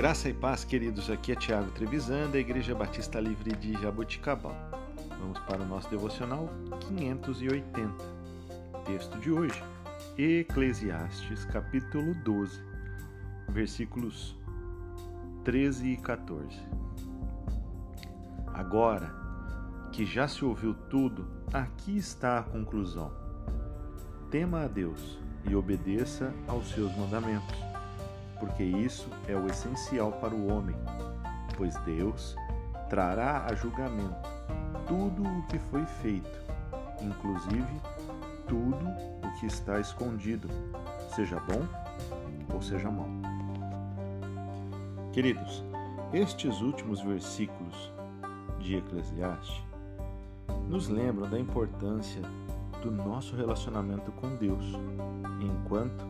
Graça 0.00 0.30
e 0.30 0.32
paz, 0.32 0.64
queridos. 0.64 1.10
Aqui 1.10 1.32
é 1.32 1.36
Tiago 1.36 1.70
Trevisan, 1.72 2.30
da 2.30 2.38
Igreja 2.38 2.74
Batista 2.74 3.20
Livre 3.20 3.54
de 3.54 3.74
Jaboticabal. 3.74 4.56
Vamos 5.20 5.38
para 5.40 5.60
o 5.60 5.66
nosso 5.66 5.90
devocional 5.90 6.48
580. 6.88 8.02
Texto 8.86 9.18
de 9.18 9.30
hoje, 9.30 9.62
Eclesiastes, 10.16 11.44
capítulo 11.44 12.14
12, 12.14 12.62
versículos 13.50 14.34
13 15.44 15.88
e 15.88 15.96
14. 15.98 16.48
Agora 18.54 19.14
que 19.92 20.06
já 20.06 20.26
se 20.26 20.42
ouviu 20.46 20.72
tudo, 20.88 21.28
aqui 21.52 21.98
está 21.98 22.38
a 22.38 22.42
conclusão. 22.42 23.12
Tema 24.30 24.62
a 24.62 24.66
Deus 24.66 25.18
e 25.46 25.54
obedeça 25.54 26.32
aos 26.48 26.70
seus 26.70 26.90
mandamentos 26.96 27.69
porque 28.40 28.64
isso 28.64 29.08
é 29.28 29.36
o 29.36 29.46
essencial 29.46 30.10
para 30.12 30.34
o 30.34 30.50
homem, 30.50 30.74
pois 31.56 31.76
Deus 31.84 32.34
trará 32.88 33.44
a 33.44 33.54
julgamento 33.54 34.28
tudo 34.88 35.22
o 35.22 35.42
que 35.46 35.58
foi 35.58 35.84
feito, 36.02 36.40
inclusive 37.00 37.80
tudo 38.48 38.88
o 39.24 39.38
que 39.38 39.46
está 39.46 39.78
escondido, 39.78 40.48
seja 41.14 41.38
bom 41.38 41.62
ou 42.52 42.60
seja 42.60 42.90
mal. 42.90 43.06
Queridos, 45.12 45.62
estes 46.12 46.60
últimos 46.60 47.00
versículos 47.00 47.92
de 48.58 48.76
Eclesiastes 48.76 49.62
nos 50.68 50.88
lembram 50.88 51.30
da 51.30 51.38
importância 51.38 52.22
do 52.82 52.90
nosso 52.90 53.36
relacionamento 53.36 54.10
com 54.12 54.34
Deus, 54.36 54.64
enquanto 55.40 56.09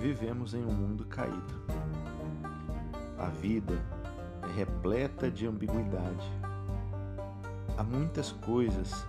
vivemos 0.00 0.54
em 0.54 0.64
um 0.64 0.72
mundo 0.72 1.04
caído. 1.04 1.60
A 3.18 3.26
vida 3.26 3.78
é 4.42 4.52
repleta 4.56 5.30
de 5.30 5.46
ambiguidade. 5.46 6.26
Há 7.76 7.84
muitas 7.84 8.32
coisas 8.32 9.06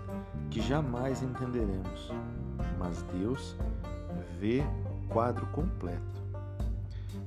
que 0.50 0.62
jamais 0.62 1.24
entenderemos, 1.24 2.12
mas 2.78 3.02
Deus 3.04 3.56
vê 4.38 4.62
o 4.62 5.08
quadro 5.08 5.46
completo. 5.48 6.22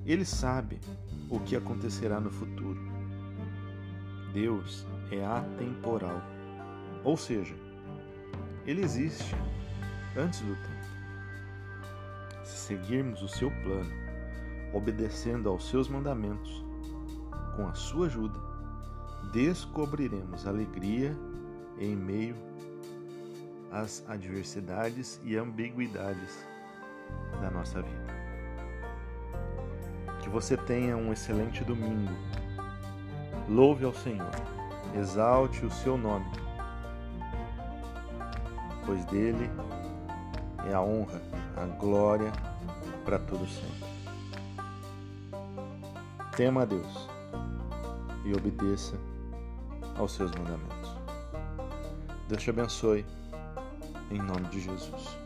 Ele 0.05 0.27
sabe 0.27 0.79
o 1.31 1.41
que 1.41 1.57
acontecerá 1.57 2.21
no 2.21 2.31
futuro. 2.31 2.79
Deus 4.35 4.87
é 5.11 5.25
atemporal, 5.25 6.21
ou 7.03 7.17
seja, 7.17 7.55
ele 8.67 8.83
existe 8.83 9.35
antes 10.17 10.41
do 10.41 10.55
tempo 10.55 10.74
se 12.45 12.57
seguirmos 12.57 13.23
o 13.23 13.29
seu 13.29 13.51
plano, 13.51 13.91
obedecendo 14.73 15.49
aos 15.49 15.69
seus 15.69 15.89
mandamentos, 15.89 16.65
com 17.57 17.67
a 17.67 17.75
sua 17.75 18.07
ajuda, 18.07 18.39
descobriremos 19.33 20.47
alegria 20.47 21.17
em 21.79 21.97
meio 21.97 22.37
às 23.71 24.05
adversidades 24.09 25.21
e 25.25 25.37
ambiguidades 25.37 26.47
da 27.41 27.51
nossa 27.51 27.83
vida. 27.83 28.15
Que 30.21 30.29
você 30.29 30.57
tenha 30.57 30.97
um 30.97 31.13
excelente 31.13 31.65
domingo. 31.65 32.13
Louve 33.49 33.85
ao 33.85 33.93
Senhor, 33.93 34.31
exalte 34.95 35.67
o 35.67 35.71
seu 35.71 35.99
nome, 35.99 36.31
pois 38.87 39.05
dele 39.07 39.51
é 40.69 40.75
a 40.75 40.81
honra 40.81 41.21
a 41.57 41.67
glória 41.79 42.33
para 43.05 43.19
todos 43.19 43.51
sempre. 43.53 43.95
Tema 46.37 46.63
a 46.63 46.65
Deus 46.65 47.09
e 48.25 48.33
obedeça 48.35 48.95
aos 49.97 50.13
seus 50.13 50.31
mandamentos. 50.33 50.91
Deus 52.29 52.43
te 52.43 52.51
abençoe, 52.51 53.07
em 54.11 54.19
nome 54.19 54.49
de 54.49 54.61
Jesus. 54.61 55.17